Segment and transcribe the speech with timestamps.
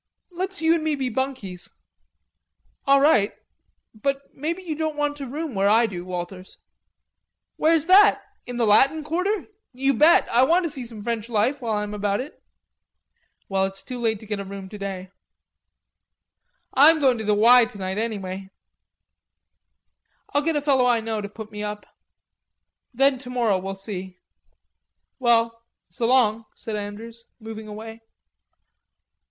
[0.31, 1.69] Let's you and me be bunkies."
[2.87, 3.33] "All right....
[3.93, 6.57] But maybe you won't want to room where I do, Walters."
[7.55, 8.23] "Where's that?
[8.47, 9.45] In the Latin Quarter?...
[9.73, 10.27] You bet.
[10.31, 12.41] I want to see some French life while I am about it."
[13.47, 15.11] "Well, it's too late to get a room to day."
[16.73, 18.49] "I'm going to the 'Y' tonight anyway."
[20.33, 21.85] "I'll get a fellow I know to put me up....
[22.91, 24.17] Then tomorrow, we'll see.
[25.19, 25.61] Well,
[25.91, 28.01] so long," said Andrews, moving away.